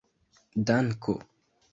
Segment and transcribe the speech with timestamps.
[0.67, 1.13] danko